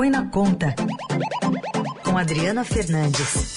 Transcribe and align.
Põe 0.00 0.08
na 0.08 0.24
Conta, 0.24 0.74
com 2.02 2.16
Adriana 2.16 2.64
Fernandes. 2.64 3.54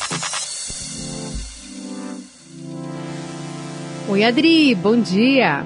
Oi, 4.10 4.26
Adri, 4.26 4.76
bom 4.76 5.00
dia. 5.00 5.66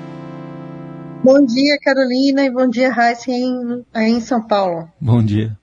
Bom 1.24 1.44
dia, 1.44 1.80
Carolina, 1.84 2.46
e 2.46 2.52
bom 2.52 2.70
dia, 2.70 2.92
Raíssa, 2.92 3.32
em, 3.32 3.84
aí 3.92 4.12
em 4.12 4.22
São 4.22 4.46
Paulo. 4.46 4.88
Bom 5.02 5.24
dia. 5.26 5.58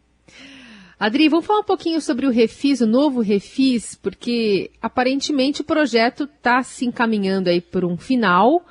Adri, 0.98 1.28
vamos 1.28 1.46
falar 1.46 1.60
um 1.60 1.64
pouquinho 1.64 2.00
sobre 2.00 2.26
o 2.26 2.30
Refis, 2.30 2.80
o 2.80 2.86
novo 2.88 3.20
Refis, 3.20 3.94
porque 3.94 4.72
aparentemente 4.82 5.60
o 5.60 5.64
projeto 5.64 6.24
está 6.24 6.60
se 6.64 6.86
encaminhando 6.86 7.48
aí 7.48 7.60
por 7.60 7.84
um 7.84 7.96
final 7.96 8.66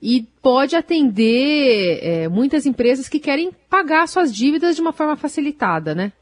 e 0.00 0.26
pode 0.42 0.76
atender 0.76 1.98
é, 2.02 2.28
muitas 2.28 2.66
empresas 2.66 3.08
que 3.08 3.18
querem 3.18 3.50
pagar 3.68 4.06
suas 4.06 4.34
dívidas 4.34 4.76
de 4.76 4.82
uma 4.82 4.92
forma 4.92 5.16
facilitada, 5.16 5.94
né? 5.94 6.12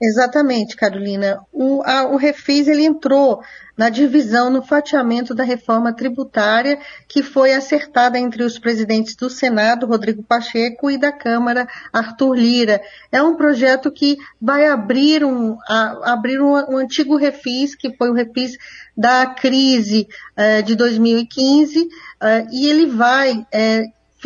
Exatamente, 0.00 0.76
Carolina. 0.76 1.40
O, 1.50 1.82
a, 1.82 2.06
o 2.06 2.16
Refis 2.16 2.68
ele 2.68 2.84
entrou 2.84 3.40
na 3.76 3.88
divisão, 3.88 4.50
no 4.50 4.62
fatiamento 4.62 5.34
da 5.34 5.42
reforma 5.42 5.92
tributária 5.92 6.78
que 7.08 7.22
foi 7.22 7.52
acertada 7.52 8.18
entre 8.18 8.42
os 8.42 8.58
presidentes 8.58 9.16
do 9.16 9.30
Senado, 9.30 9.86
Rodrigo 9.86 10.22
Pacheco, 10.22 10.90
e 10.90 10.98
da 10.98 11.12
Câmara, 11.12 11.66
Arthur 11.92 12.34
Lira. 12.34 12.80
É 13.10 13.22
um 13.22 13.36
projeto 13.36 13.90
que 13.90 14.18
vai 14.40 14.66
abrir 14.66 15.24
um, 15.24 15.56
a, 15.66 16.12
abrir 16.12 16.42
um, 16.42 16.52
um 16.52 16.76
antigo 16.76 17.16
Refis, 17.16 17.74
que 17.74 17.94
foi 17.96 18.10
o 18.10 18.14
Refis 18.14 18.52
da 18.94 19.26
crise 19.26 20.06
uh, 20.36 20.62
de 20.62 20.74
2015, 20.74 21.80
uh, 21.80 21.88
eh, 22.22 22.46
e 22.50 22.68
ele 22.68 22.86
vai 22.86 23.46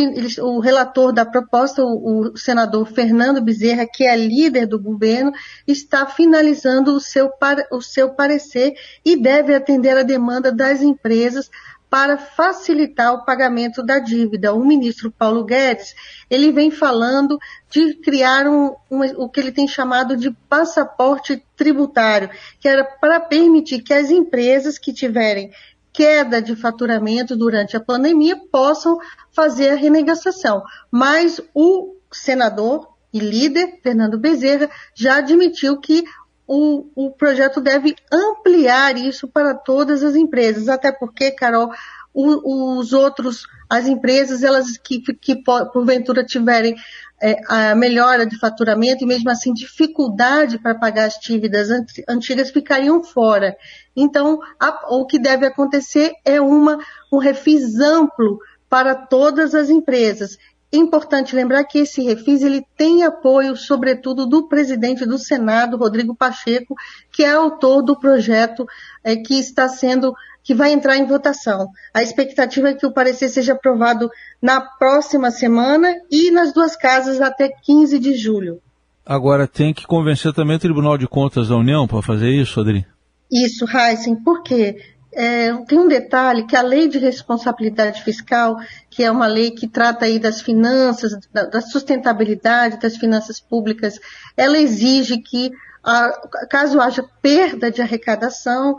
uh, 0.07 0.45
o 0.45 0.61
relator 0.61 1.13
da 1.13 1.25
proposta, 1.25 1.83
o, 1.85 2.37
senador 2.37 2.87
Fernando 2.87 3.43
Bezerra, 3.43 3.87
que 3.87 4.05
é 4.05 4.17
líder 4.17 4.67
do 4.67 4.81
governo, 4.81 5.33
está 5.67 6.07
finalizando 6.07 6.95
o 6.95 7.01
seu, 7.01 7.31
o 7.71 7.81
seu 7.81 8.11
parecer 8.11 8.75
e 9.05 9.17
deve 9.17 9.55
atender 9.55 9.97
a 9.97 10.03
demanda 10.03 10.53
das 10.53 10.83
empresas 10.83 11.51
para 11.91 12.17
facilitar 12.17 13.13
o 13.13 13.25
pagamento 13.25 13.83
da 13.83 13.99
dívida. 13.99 14.55
O 14.55 14.65
ministro 14.65 15.11
Paulo 15.11 15.45
Guedes, 15.45 15.93
ele 16.31 16.53
vem 16.53 16.71
falando 16.71 17.37
de 17.69 17.95
criar 17.95 18.47
um, 18.47 18.77
um, 18.89 19.01
o 19.17 19.29
que 19.29 19.41
ele 19.41 19.51
tem 19.51 19.67
chamado 19.67 20.17
de 20.17 20.31
passaporte 20.49 21.43
tributário, 21.57 22.31
que 22.61 22.69
era 22.69 22.85
para 22.85 23.19
permitir 23.19 23.83
que 23.83 23.93
as 23.93 24.09
empresas 24.09 24.79
que 24.79 24.93
tiverem 24.93 25.51
queda 25.93 26.41
de 26.41 26.55
faturamento 26.57 27.37
durante 27.37 27.77
a 27.77 27.81
pandemia 27.81 28.37
possam 28.51 28.99
fazer 29.33 29.71
a 29.71 29.75
renegociação. 29.75 30.63
Mas 30.91 31.41
o 31.55 31.97
senador 32.13 32.89
e 33.13 33.19
líder, 33.19 33.81
Fernando 33.83 34.19
Bezerra, 34.19 34.71
já 34.95 35.17
admitiu 35.17 35.79
que 35.81 36.05
o, 36.47 36.89
o 36.97 37.11
projeto 37.13 37.61
deve 37.61 37.95
ampliar 38.13 38.97
isso 38.97 39.29
para 39.29 39.55
todas 39.55 40.03
as 40.03 40.17
empresas, 40.17 40.69
até 40.69 40.91
porque, 40.91 41.31
Carol, 41.31 41.71
os 42.15 42.93
outros, 42.93 43.47
as 43.69 43.87
empresas, 43.87 44.43
elas 44.43 44.77
que, 44.77 45.01
que 45.01 45.43
porventura 45.73 46.25
tiverem 46.25 46.75
é, 47.23 47.37
a 47.49 47.75
melhora 47.75 48.27
de 48.27 48.39
faturamento 48.39 49.05
e 49.05 49.07
mesmo 49.07 49.31
assim 49.31 49.53
dificuldade 49.53 50.59
para 50.59 50.75
pagar 50.75 51.05
as 51.05 51.19
dívidas 51.21 51.69
antigas 52.09 52.51
ficariam 52.51 53.03
fora. 53.03 53.57
Então, 53.95 54.41
a, 54.59 54.95
o 54.95 55.07
que 55.07 55.19
deve 55.19 55.47
acontecer 55.47 56.13
é 56.25 56.41
uma, 56.41 56.79
um 57.13 57.19
refis 57.19 57.79
amplo 57.79 58.39
para 58.69 58.95
todas 58.95 59.55
as 59.55 59.69
empresas. 59.69 60.39
Importante 60.73 61.35
lembrar 61.35 61.65
que 61.65 61.81
esse 61.81 62.01
refis 62.01 62.43
ele 62.43 62.65
tem 62.77 63.03
apoio, 63.03 63.57
sobretudo, 63.57 64.25
do 64.25 64.47
presidente 64.47 65.05
do 65.05 65.19
Senado, 65.19 65.77
Rodrigo 65.77 66.15
Pacheco, 66.15 66.77
que 67.13 67.25
é 67.25 67.33
autor 67.33 67.83
do 67.83 67.99
projeto 67.99 68.65
é, 69.03 69.17
que 69.17 69.35
está 69.35 69.69
sendo 69.69 70.15
que 70.45 70.55
vai 70.55 70.73
entrar 70.73 70.97
em 70.97 71.07
votação. 71.07 71.69
A 71.93 72.03
expectativa 72.03 72.71
é 72.71 72.75
que 72.75 72.87
o 72.87 72.93
parecer 72.93 73.29
seja 73.29 73.53
aprovado 73.53 74.11
na 74.41 74.61
próxima 74.61 75.31
semana 75.31 75.93
e 76.11 76.31
nas 76.31 76.53
duas 76.53 76.77
casas 76.77 77.21
até 77.21 77.49
15 77.49 77.99
de 77.99 78.15
julho. 78.15 78.61
Agora 79.05 79.49
tem 79.49 79.75
que 79.75 79.87
convencer 79.87 80.33
também 80.33 80.57
o 80.57 80.61
Tribunal 80.61 80.97
de 80.97 81.09
Contas 81.09 81.49
da 81.49 81.57
União 81.57 81.87
para 81.87 82.01
fazer 82.01 82.31
isso, 82.31 82.61
Adri? 82.61 82.87
Isso, 83.31 83.65
Heisen, 83.65 84.17
por 84.17 84.43
quê? 84.43 84.77
É, 85.13 85.53
tem 85.67 85.79
um 85.79 85.89
detalhe 85.89 86.47
que 86.47 86.55
a 86.55 86.63
lei 86.63 86.89
de 86.89 86.99
responsabilidade 86.99 88.03
fiscal, 88.03 88.57
que 88.89 89.03
é 89.03 89.11
uma 89.11 89.27
lei 89.27 89.51
que 89.51 89.67
trata 89.67 90.05
aí 90.05 90.19
das 90.19 90.41
finanças, 90.41 91.19
da, 91.33 91.45
da 91.47 91.61
sustentabilidade 91.61 92.79
das 92.79 92.97
finanças 92.97 93.41
públicas, 93.41 93.99
ela 94.37 94.59
exige 94.59 95.19
que, 95.19 95.51
a, 95.83 96.13
caso 96.49 96.81
haja 96.81 97.05
perda 97.21 97.71
de 97.71 97.83
arrecadação, 97.83 98.77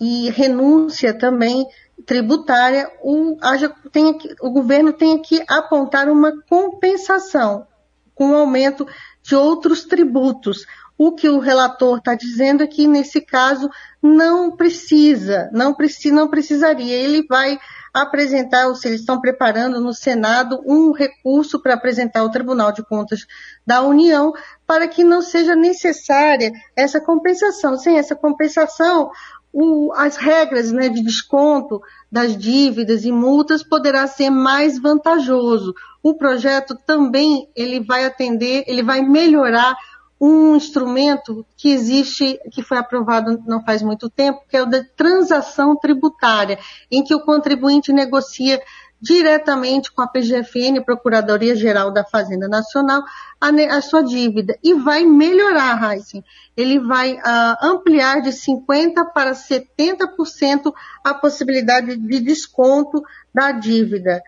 e 0.00 0.30
renúncia 0.30 1.12
também 1.12 1.66
tributária, 2.06 2.90
o, 3.02 3.36
haja, 3.42 3.70
tem 3.92 4.16
que, 4.16 4.34
o 4.40 4.50
governo 4.50 4.92
tem 4.92 5.20
que 5.20 5.44
apontar 5.46 6.08
uma 6.08 6.32
compensação 6.48 7.66
com 8.20 8.32
o 8.32 8.36
aumento 8.36 8.86
de 9.22 9.34
outros 9.34 9.84
tributos. 9.84 10.66
O 10.98 11.12
que 11.12 11.30
o 11.30 11.38
relator 11.38 11.96
está 11.96 12.14
dizendo 12.14 12.62
é 12.62 12.66
que, 12.66 12.86
nesse 12.86 13.22
caso, 13.22 13.70
não 14.02 14.54
precisa, 14.54 15.48
não, 15.54 15.72
precisa, 15.72 16.14
não 16.14 16.28
precisaria. 16.28 16.94
Ele 16.94 17.24
vai 17.26 17.58
apresentar, 17.94 18.66
ou 18.66 18.74
se 18.74 18.88
eles 18.88 19.00
estão 19.00 19.22
preparando 19.22 19.80
no 19.80 19.94
Senado, 19.94 20.62
um 20.66 20.92
recurso 20.92 21.62
para 21.62 21.72
apresentar 21.72 22.20
ao 22.20 22.30
Tribunal 22.30 22.72
de 22.72 22.84
Contas 22.84 23.20
da 23.66 23.80
União 23.80 24.34
para 24.66 24.86
que 24.86 25.02
não 25.02 25.22
seja 25.22 25.56
necessária 25.56 26.52
essa 26.76 27.00
compensação. 27.00 27.78
Sem 27.78 27.96
essa 27.96 28.14
compensação, 28.14 29.10
o, 29.52 29.92
as 29.94 30.16
regras 30.16 30.70
né, 30.70 30.88
de 30.88 31.02
desconto 31.02 31.80
das 32.10 32.36
dívidas 32.36 33.04
e 33.04 33.12
multas 33.12 33.62
poderá 33.62 34.06
ser 34.06 34.30
mais 34.30 34.78
vantajoso. 34.78 35.74
O 36.02 36.14
projeto 36.14 36.76
também 36.86 37.48
ele 37.54 37.80
vai 37.80 38.04
atender, 38.04 38.64
ele 38.66 38.82
vai 38.82 39.02
melhorar 39.02 39.76
um 40.20 40.54
instrumento 40.54 41.46
que 41.56 41.70
existe, 41.70 42.38
que 42.52 42.62
foi 42.62 42.76
aprovado 42.76 43.42
não 43.46 43.64
faz 43.64 43.80
muito 43.80 44.10
tempo, 44.10 44.42
que 44.48 44.56
é 44.56 44.62
o 44.62 44.66
da 44.66 44.84
transação 44.94 45.74
tributária, 45.74 46.58
em 46.90 47.02
que 47.02 47.14
o 47.14 47.24
contribuinte 47.24 47.90
negocia 47.90 48.60
diretamente 49.00 49.90
com 49.90 50.02
a 50.02 50.06
PGFN, 50.06 50.84
Procuradoria 50.84 51.56
Geral 51.56 51.90
da 51.90 52.04
Fazenda 52.04 52.46
Nacional, 52.46 53.02
a, 53.40 53.48
a 53.48 53.80
sua 53.80 54.02
dívida. 54.02 54.58
E 54.62 54.74
vai 54.74 55.04
melhorar, 55.04 55.92
Heisen. 55.92 56.22
Ele 56.56 56.78
vai 56.78 57.14
uh, 57.14 57.56
ampliar 57.62 58.20
de 58.20 58.30
50% 58.30 59.12
para 59.14 59.32
70% 59.32 60.72
a 61.02 61.14
possibilidade 61.14 61.96
de 61.96 62.20
desconto 62.20 63.02
da 63.34 63.52
dívida. 63.52 64.22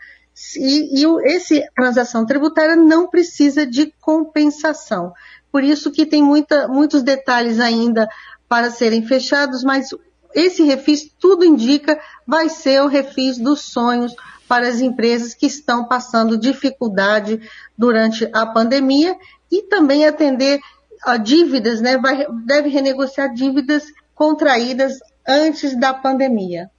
E, 0.57 1.03
e 1.03 1.07
esse 1.35 1.63
transação 1.77 2.25
tributária 2.25 2.75
não 2.75 3.07
precisa 3.07 3.67
de 3.67 3.93
compensação. 4.01 5.13
Por 5.51 5.63
isso 5.63 5.91
que 5.91 6.07
tem 6.07 6.23
muita, 6.23 6.67
muitos 6.67 7.03
detalhes 7.03 7.61
ainda 7.61 8.09
para 8.49 8.71
serem 8.71 9.03
fechados, 9.07 9.63
mas 9.63 9.91
esse 10.35 10.63
refis, 10.63 11.11
tudo 11.21 11.45
indica, 11.45 12.01
vai 12.27 12.49
ser 12.49 12.81
o 12.83 12.87
refis 12.87 13.37
dos 13.37 13.61
sonhos 13.61 14.15
para 14.53 14.69
as 14.69 14.83
empresas 14.83 15.33
que 15.33 15.47
estão 15.47 15.87
passando 15.87 16.37
dificuldade 16.37 17.41
durante 17.77 18.29
a 18.35 18.45
pandemia 18.45 19.17
e 19.51 19.63
também 19.63 20.05
atender 20.05 20.61
a 21.07 21.17
dívidas, 21.17 21.81
né, 21.81 21.97
vai, 21.97 22.27
deve 22.45 22.69
renegociar 22.69 23.33
dívidas 23.33 23.85
contraídas 24.15 24.99
antes 25.27 25.75
da 25.81 25.95
pandemia. 25.95 26.71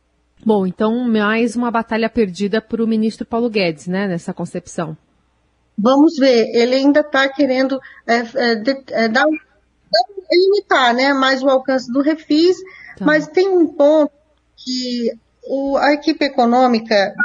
Bom, 0.46 0.68
então 0.68 1.10
mais 1.10 1.56
uma 1.56 1.72
batalha 1.72 2.08
perdida 2.08 2.62
para 2.62 2.84
o 2.84 2.88
ministro 2.88 3.26
Paulo 3.26 3.50
Guedes, 3.50 3.88
né, 3.88 4.08
nessa 4.08 4.36
concepção. 4.36 4.96
Vamos 5.76 6.18
ver, 6.20 6.56
ele 6.56 6.76
ainda 6.76 7.00
está 7.00 7.28
querendo 7.28 7.80
é, 8.06 8.18
é, 8.18 8.64
é, 8.92 9.08
dar, 9.08 9.26
limitar 10.32 10.94
né, 10.94 11.12
mais 11.12 11.42
o 11.42 11.50
alcance 11.50 11.92
do 11.92 12.04
refis, 12.04 12.56
tá. 13.00 13.04
mas 13.04 13.26
tem 13.26 13.50
um 13.50 13.66
ponto 13.66 14.14
que 14.58 15.12
o, 15.48 15.76
a 15.78 15.92
equipe 15.92 16.24
econômica 16.24 17.16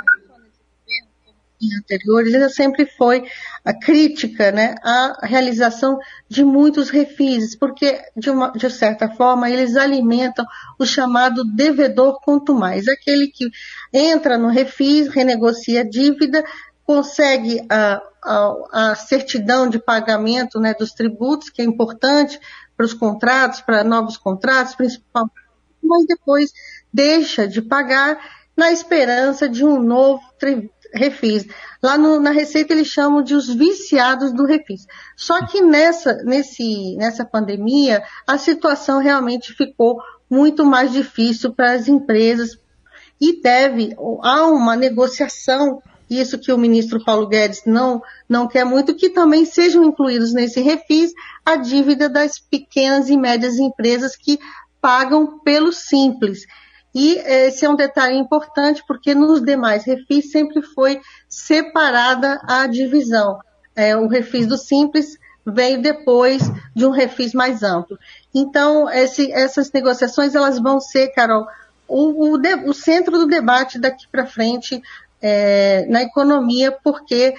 anteriores, 1.81 2.33
ela 2.35 2.49
sempre 2.49 2.87
foi 2.87 3.25
a 3.65 3.75
crítica 3.75 4.53
né, 4.53 4.77
à 4.83 5.19
realização 5.23 5.99
de 6.29 6.45
muitos 6.45 6.89
refis, 6.89 7.57
porque, 7.57 8.01
de, 8.17 8.31
uma, 8.31 8.53
de 8.53 8.71
certa 8.71 9.09
forma, 9.09 9.51
eles 9.51 9.77
alimentam 9.77 10.47
o 10.79 10.87
chamado 10.87 11.45
devedor 11.45 12.21
quanto 12.21 12.55
mais, 12.55 12.87
aquele 12.87 13.29
que 13.29 13.51
entra 13.93 14.39
no 14.39 14.49
refis, 14.49 15.09
renegocia 15.09 15.81
a 15.81 15.89
dívida, 15.89 16.45
consegue 16.85 17.67
a, 17.69 18.01
a, 18.25 18.91
a 18.91 18.95
certidão 18.95 19.69
de 19.69 19.79
pagamento 19.79 20.61
né, 20.61 20.75
dos 20.75 20.93
tributos, 20.93 21.51
que 21.51 21.61
é 21.61 21.65
importante 21.65 22.39
para 22.77 22.87
os 22.87 22.95
contratos, 22.95 23.61
para 23.61 23.83
novos 23.83 24.17
contratos, 24.17 24.75
principalmente, 24.75 25.35
mas 25.83 26.07
depois 26.07 26.53
deixa 26.93 27.47
de 27.49 27.61
pagar 27.61 28.19
na 28.57 28.73
esperança 28.73 29.49
de 29.49 29.65
um 29.65 29.81
novo 29.81 30.23
refis. 30.93 31.47
Lá 31.83 31.97
no, 31.97 32.21
na 32.21 32.31
Receita 32.31 32.73
eles 32.73 32.89
chamam 32.89 33.23
de 33.23 33.35
os 33.35 33.49
viciados 33.49 34.33
do 34.33 34.45
refis. 34.45 34.87
Só 35.17 35.47
que 35.47 35.61
nessa, 35.61 36.15
nesse, 36.25 36.97
nessa 36.97 37.25
pandemia, 37.25 38.03
a 38.27 38.39
situação 38.39 38.99
realmente 38.99 39.53
ficou 39.53 40.01
muito 40.31 40.65
mais 40.65 40.93
difícil 40.93 41.53
para 41.53 41.73
as 41.73 41.89
empresas 41.89 42.59
e 43.21 43.41
deve, 43.41 43.97
há 44.23 44.47
uma 44.47 44.77
negociação, 44.77 45.83
isso 46.09 46.39
que 46.39 46.53
o 46.53 46.59
ministro 46.59 47.05
Paulo 47.05 47.27
Guedes 47.27 47.63
não, 47.67 48.01
não 48.29 48.47
quer 48.47 48.65
muito, 48.65 48.95
que 48.95 49.11
também 49.11 49.45
sejam 49.45 49.85
incluídos 49.85 50.33
nesse 50.33 50.61
refis 50.61 51.13
a 51.45 51.57
dívida 51.57 52.09
das 52.09 52.39
pequenas 52.39 53.09
e 53.09 53.17
médias 53.17 53.59
empresas 53.59 54.15
que 54.17 54.39
pagam 54.81 55.41
pelo 55.41 55.73
simples. 55.73 56.47
E 56.95 57.17
esse 57.19 57.65
é 57.65 57.69
um 57.69 57.77
detalhe 57.77 58.17
importante 58.17 58.83
porque 58.87 59.15
nos 59.15 59.43
demais 59.43 59.85
refis 59.85 60.31
sempre 60.31 60.63
foi 60.63 61.01
separada 61.29 62.41
a 62.45 62.67
divisão. 62.67 63.39
É, 63.77 63.97
o 63.97 64.09
refis 64.09 64.47
do 64.47 64.57
simples 64.57 65.19
veio 65.47 65.81
depois 65.81 66.43
de 66.75 66.87
um 66.87 66.91
refis 66.91 67.33
mais 67.33 67.63
amplo. 67.63 67.99
Então, 68.35 68.89
esse, 68.91 69.31
essas 69.33 69.71
negociações 69.73 70.35
elas 70.35 70.59
vão 70.59 70.81
ser, 70.81 71.09
Carol, 71.09 71.47
o, 71.87 72.33
o, 72.33 72.39
de, 72.39 72.55
o 72.67 72.75
centro 72.75 73.19
do 73.19 73.27
debate 73.27 73.79
daqui 73.79 74.07
para 74.11 74.27
frente 74.27 74.83
é, 75.21 75.87
na 75.89 76.03
economia, 76.03 76.71
porque 76.71 77.35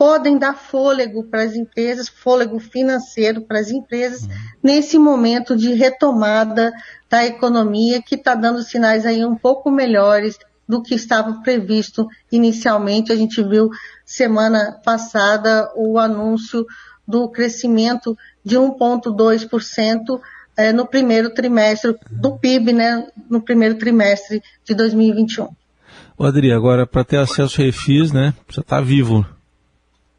podem 0.00 0.38
dar 0.38 0.54
fôlego 0.54 1.24
para 1.24 1.42
as 1.42 1.54
empresas, 1.54 2.08
fôlego 2.08 2.58
financeiro 2.58 3.42
para 3.42 3.58
as 3.58 3.70
empresas, 3.70 4.22
uhum. 4.22 4.30
nesse 4.62 4.98
momento 4.98 5.54
de 5.54 5.74
retomada 5.74 6.72
da 7.10 7.26
economia, 7.26 8.00
que 8.00 8.14
está 8.14 8.34
dando 8.34 8.62
sinais 8.62 9.04
aí 9.04 9.22
um 9.22 9.36
pouco 9.36 9.70
melhores 9.70 10.38
do 10.66 10.82
que 10.82 10.94
estava 10.94 11.42
previsto 11.42 12.08
inicialmente. 12.32 13.12
A 13.12 13.14
gente 13.14 13.42
viu 13.42 13.68
semana 14.02 14.80
passada 14.82 15.70
o 15.76 15.98
anúncio 15.98 16.64
do 17.06 17.28
crescimento 17.28 18.16
de 18.42 18.56
1,2% 18.56 20.18
é, 20.56 20.72
no 20.72 20.86
primeiro 20.86 21.28
trimestre 21.34 21.94
do 22.10 22.38
PIB, 22.38 22.72
né, 22.72 23.06
no 23.28 23.42
primeiro 23.42 23.74
trimestre 23.74 24.42
de 24.64 24.74
2021. 24.74 25.48
Ô 26.16 26.24
Adri, 26.24 26.52
agora 26.52 26.86
para 26.86 27.04
ter 27.04 27.18
acesso 27.18 27.60
ao 27.60 27.66
refis, 27.66 28.12
né, 28.12 28.32
precisa 28.46 28.62
estar 28.62 28.76
tá 28.76 28.82
vivo. 28.82 29.26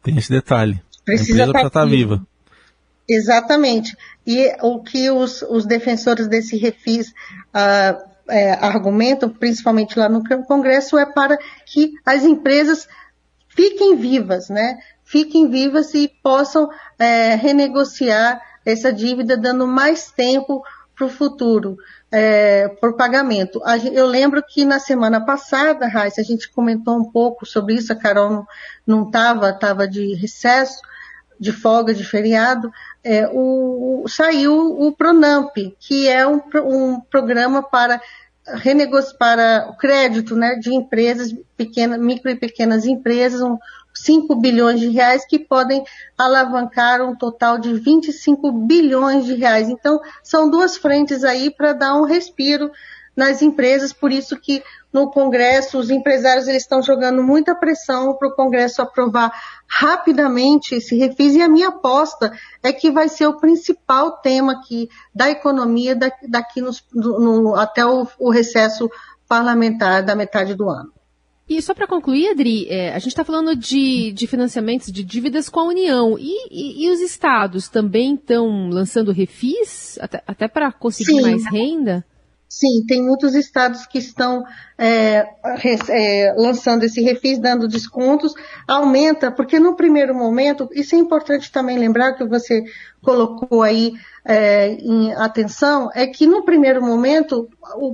Tem 0.02 0.16
esse 0.16 0.30
detalhe. 0.30 0.82
Precisa 1.04 1.44
estar 1.44 1.70
tá 1.70 1.84
viva. 1.84 2.24
Exatamente. 3.08 3.96
E 4.26 4.54
o 4.62 4.82
que 4.82 5.10
os, 5.10 5.42
os 5.42 5.66
defensores 5.66 6.28
desse 6.28 6.56
refis 6.56 7.08
uh, 7.08 8.12
é, 8.28 8.52
argumentam, 8.52 9.28
principalmente 9.28 9.98
lá 9.98 10.08
no 10.08 10.22
Congresso, 10.44 10.96
é 10.96 11.06
para 11.06 11.36
que 11.66 11.92
as 12.04 12.24
empresas 12.24 12.88
fiquem 13.48 13.96
vivas, 13.96 14.48
né? 14.48 14.78
Fiquem 15.04 15.50
vivas 15.50 15.92
e 15.94 16.08
possam 16.22 16.68
é, 16.98 17.34
renegociar 17.34 18.40
essa 18.64 18.92
dívida, 18.92 19.36
dando 19.36 19.66
mais 19.66 20.10
tempo 20.10 20.62
para 20.94 21.06
o 21.06 21.10
futuro, 21.10 21.76
é, 22.10 22.68
por 22.68 22.96
pagamento. 22.96 23.60
Eu 23.92 24.06
lembro 24.06 24.42
que 24.46 24.64
na 24.64 24.78
semana 24.78 25.24
passada, 25.24 25.88
Raíssa, 25.88 26.20
a 26.20 26.24
gente 26.24 26.50
comentou 26.50 26.96
um 26.96 27.10
pouco 27.10 27.46
sobre 27.46 27.74
isso, 27.74 27.92
a 27.92 27.96
Carol 27.96 28.46
não 28.86 29.04
estava, 29.04 29.50
estava 29.50 29.88
de 29.88 30.14
recesso, 30.14 30.80
de 31.40 31.50
folga, 31.50 31.92
de 31.92 32.04
feriado, 32.04 32.72
é, 33.02 33.28
o, 33.32 34.04
saiu 34.06 34.54
o 34.54 34.92
Pronamp, 34.92 35.56
que 35.80 36.08
é 36.08 36.26
um, 36.26 36.40
um 36.64 37.00
programa 37.00 37.62
para 37.62 38.00
renegociar 38.46 39.70
o 39.70 39.76
crédito 39.76 40.36
né, 40.36 40.56
de 40.56 40.74
empresas, 40.74 41.34
pequenas, 41.56 41.98
micro 41.98 42.30
e 42.30 42.36
pequenas 42.36 42.86
empresas, 42.86 43.40
um, 43.40 43.56
5 43.94 44.34
bilhões 44.36 44.80
de 44.80 44.88
reais 44.88 45.26
que 45.26 45.38
podem 45.38 45.84
alavancar 46.16 47.02
um 47.02 47.14
total 47.14 47.58
de 47.58 47.72
25 47.74 48.52
bilhões 48.52 49.24
de 49.24 49.34
reais. 49.34 49.68
Então, 49.68 50.00
são 50.22 50.48
duas 50.48 50.76
frentes 50.76 51.24
aí 51.24 51.50
para 51.50 51.72
dar 51.72 51.94
um 51.94 52.04
respiro 52.04 52.70
nas 53.16 53.42
empresas, 53.42 53.92
por 53.92 54.10
isso 54.10 54.38
que 54.38 54.62
no 54.92 55.10
Congresso 55.10 55.78
os 55.78 55.90
empresários 55.90 56.48
eles 56.48 56.62
estão 56.62 56.82
jogando 56.82 57.22
muita 57.22 57.54
pressão 57.54 58.14
para 58.14 58.28
o 58.28 58.34
Congresso 58.34 58.82
aprovar 58.82 59.32
rapidamente 59.66 60.74
esse 60.74 60.96
refis 60.96 61.34
e 61.34 61.42
a 61.42 61.48
minha 61.48 61.68
aposta 61.68 62.32
é 62.62 62.72
que 62.72 62.90
vai 62.90 63.08
ser 63.08 63.26
o 63.26 63.38
principal 63.38 64.18
tema 64.18 64.52
aqui 64.52 64.88
da 65.14 65.30
economia 65.30 65.94
daqui 65.94 66.60
no, 66.60 66.72
no, 66.94 67.54
até 67.54 67.84
o, 67.84 68.06
o 68.18 68.30
recesso 68.30 68.90
parlamentar 69.28 70.02
da 70.02 70.14
metade 70.14 70.54
do 70.54 70.68
ano. 70.68 70.92
E 71.48 71.60
só 71.60 71.74
para 71.74 71.86
concluir, 71.86 72.30
Adri, 72.30 72.66
é, 72.68 72.94
a 72.94 72.98
gente 72.98 73.08
está 73.08 73.24
falando 73.24 73.54
de, 73.54 74.12
de, 74.12 74.26
financiamentos 74.26 74.90
de 74.90 75.02
dívidas 75.02 75.48
com 75.48 75.60
a 75.60 75.64
União. 75.64 76.16
E, 76.18 76.48
e, 76.50 76.86
e 76.86 76.90
os 76.90 77.00
estados 77.00 77.68
também 77.68 78.14
estão 78.14 78.70
lançando 78.70 79.12
refis, 79.12 79.98
até, 80.00 80.22
até 80.26 80.48
para 80.48 80.72
conseguir 80.72 81.16
Sim. 81.16 81.22
mais 81.22 81.44
renda? 81.44 82.04
Sim, 82.52 82.84
tem 82.86 83.02
muitos 83.02 83.34
estados 83.34 83.86
que 83.86 83.96
estão 83.96 84.44
é, 84.76 85.26
é, 85.88 86.34
lançando 86.36 86.84
esse 86.84 87.00
refis, 87.00 87.38
dando 87.38 87.66
descontos, 87.66 88.34
aumenta, 88.68 89.30
porque 89.30 89.58
no 89.58 89.74
primeiro 89.74 90.14
momento, 90.14 90.68
isso 90.72 90.94
é 90.94 90.98
importante 90.98 91.50
também 91.50 91.78
lembrar 91.78 92.12
que 92.12 92.26
você 92.26 92.62
colocou 93.02 93.62
aí 93.62 93.94
é, 94.22 94.68
em 94.74 95.14
atenção, 95.14 95.88
é 95.94 96.06
que 96.06 96.26
no 96.26 96.44
primeiro 96.44 96.82
momento, 96.82 97.48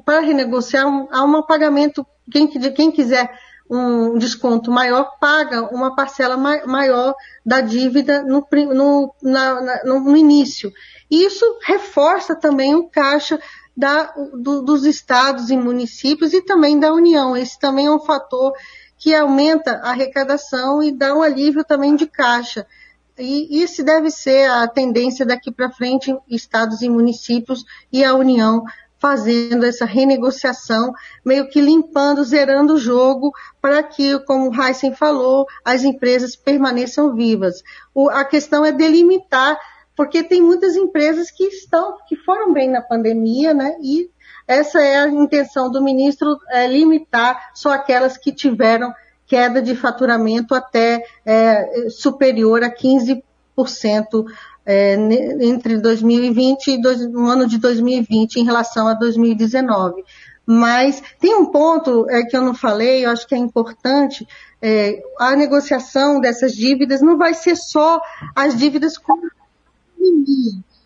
para 0.04 0.22
renegociar, 0.22 0.86
há 1.12 1.22
um 1.22 1.42
pagamento, 1.46 2.04
quem, 2.30 2.46
quem 2.48 2.90
quiser 2.90 3.30
um 3.70 4.16
desconto 4.16 4.70
maior, 4.70 5.18
paga 5.20 5.62
uma 5.74 5.94
parcela 5.94 6.36
maior 6.36 7.14
da 7.44 7.60
dívida 7.60 8.22
no, 8.22 8.46
no, 8.50 9.14
na, 9.22 9.84
no 9.84 10.16
início. 10.16 10.72
Isso 11.10 11.44
reforça 11.62 12.34
também 12.34 12.74
o 12.74 12.88
caixa 12.88 13.38
da, 13.76 14.12
do, 14.32 14.62
dos 14.62 14.84
estados 14.84 15.50
e 15.50 15.56
municípios 15.56 16.32
e 16.32 16.40
também 16.40 16.80
da 16.80 16.92
União. 16.92 17.36
Esse 17.36 17.58
também 17.58 17.86
é 17.86 17.90
um 17.90 18.00
fator 18.00 18.52
que 18.96 19.14
aumenta 19.14 19.72
a 19.82 19.90
arrecadação 19.90 20.82
e 20.82 20.90
dá 20.90 21.14
um 21.14 21.22
alívio 21.22 21.62
também 21.62 21.94
de 21.94 22.06
caixa. 22.06 22.66
E 23.18 23.62
isso 23.62 23.84
deve 23.84 24.10
ser 24.10 24.50
a 24.50 24.66
tendência 24.66 25.26
daqui 25.26 25.50
para 25.50 25.70
frente, 25.70 26.16
estados 26.28 26.82
e 26.82 26.88
municípios 26.88 27.64
e 27.92 28.04
a 28.04 28.14
União 28.14 28.64
fazendo 28.98 29.64
essa 29.64 29.84
renegociação, 29.84 30.92
meio 31.24 31.48
que 31.48 31.60
limpando, 31.60 32.24
zerando 32.24 32.74
o 32.74 32.78
jogo, 32.78 33.32
para 33.60 33.82
que, 33.82 34.18
como 34.20 34.50
o 34.50 34.62
Heisen 34.62 34.94
falou, 34.94 35.46
as 35.64 35.84
empresas 35.84 36.34
permaneçam 36.34 37.14
vivas. 37.14 37.62
O, 37.94 38.10
a 38.10 38.24
questão 38.24 38.64
é 38.64 38.72
delimitar, 38.72 39.58
porque 39.96 40.22
tem 40.22 40.42
muitas 40.42 40.76
empresas 40.76 41.30
que 41.30 41.44
estão, 41.44 41.96
que 42.08 42.16
foram 42.16 42.52
bem 42.52 42.68
na 42.68 42.82
pandemia, 42.82 43.54
né? 43.54 43.76
E 43.80 44.10
essa 44.46 44.82
é 44.82 44.96
a 44.96 45.08
intenção 45.08 45.70
do 45.70 45.82
ministro, 45.82 46.38
é, 46.50 46.66
limitar 46.66 47.50
só 47.54 47.70
aquelas 47.72 48.16
que 48.16 48.32
tiveram 48.32 48.92
queda 49.26 49.60
de 49.60 49.76
faturamento 49.76 50.54
até 50.54 51.04
é, 51.24 51.90
superior 51.90 52.64
a 52.64 52.70
15% 52.70 53.22
é, 54.68 54.94
entre 55.40 55.78
2020 55.78 56.66
e 56.68 56.82
dois, 56.82 57.10
no 57.10 57.26
ano 57.26 57.48
de 57.48 57.56
2020 57.56 58.36
em 58.36 58.44
relação 58.44 58.86
a 58.86 58.92
2019. 58.92 60.04
Mas 60.44 61.02
tem 61.18 61.34
um 61.34 61.46
ponto 61.46 62.06
é, 62.10 62.22
que 62.22 62.36
eu 62.36 62.42
não 62.42 62.54
falei, 62.54 63.06
eu 63.06 63.10
acho 63.10 63.26
que 63.26 63.34
é 63.34 63.38
importante, 63.38 64.28
é, 64.60 65.02
a 65.18 65.34
negociação 65.34 66.20
dessas 66.20 66.52
dívidas 66.52 67.00
não 67.00 67.16
vai 67.16 67.32
ser 67.32 67.56
só 67.56 67.98
as 68.36 68.58
dívidas 68.58 68.98
com 68.98 69.18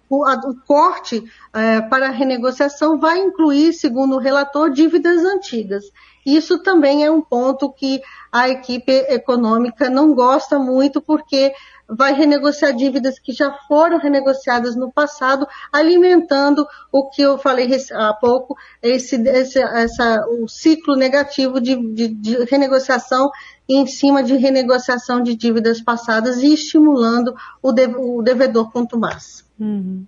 o, 0.09 0.25
a, 0.25 0.35
o 0.35 0.55
corte 0.65 1.25
é, 1.53 1.81
para 1.81 2.07
a 2.07 2.13
renegociação 2.13 3.01
vai 3.01 3.19
incluir, 3.19 3.73
segundo 3.73 4.15
o 4.15 4.21
relator, 4.21 4.71
dívidas 4.71 5.25
antigas. 5.25 5.85
Isso 6.25 6.63
também 6.63 7.05
é 7.05 7.11
um 7.11 7.21
ponto 7.21 7.73
que 7.73 8.01
a 8.31 8.49
equipe 8.49 8.93
econômica 9.09 9.91
não 9.91 10.15
gosta 10.15 10.59
muito, 10.59 11.01
porque 11.01 11.53
vai 11.97 12.13
renegociar 12.15 12.75
dívidas 12.75 13.19
que 13.19 13.33
já 13.33 13.53
foram 13.69 13.99
renegociadas 13.99 14.75
no 14.75 14.91
passado, 14.91 15.47
alimentando 15.73 16.67
o 16.91 17.09
que 17.09 17.23
eu 17.23 17.39
falei 17.39 17.69
há 17.93 18.13
pouco, 18.15 18.57
esse, 18.83 19.17
esse 19.29 19.61
essa, 19.61 20.27
o 20.29 20.49
ciclo 20.49 20.97
negativo 20.97 21.61
de, 21.61 21.77
de, 21.95 22.09
de 22.09 22.45
renegociação 22.45 23.31
em 23.69 23.87
cima 23.87 24.23
de 24.23 24.37
renegociação 24.37 25.23
de 25.23 25.35
dívidas 25.35 25.81
passadas 25.81 26.43
e 26.43 26.53
estimulando 26.53 27.35
o, 27.63 27.73
de, 27.73 27.87
o 27.87 28.23
devedor 28.23 28.71
mais. 28.95 29.45
Uhum. 29.59 30.05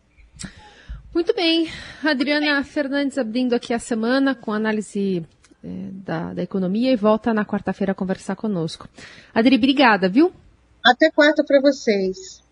Muito 1.14 1.32
bem, 1.32 1.70
Adriana 2.02 2.62
Fernandes 2.64 3.18
abrindo 3.18 3.54
aqui 3.54 3.72
a 3.72 3.78
semana 3.78 4.34
com 4.34 4.52
análise 4.52 5.24
é, 5.62 5.68
da, 5.92 6.34
da 6.34 6.42
economia 6.42 6.92
e 6.92 6.96
volta 6.96 7.32
na 7.32 7.44
quarta-feira 7.44 7.92
a 7.92 7.94
conversar 7.94 8.34
conosco. 8.34 8.88
Adri, 9.32 9.56
obrigada, 9.56 10.08
viu? 10.08 10.32
Até 10.84 11.10
quarta 11.10 11.42
para 11.42 11.62
vocês. 11.62 12.43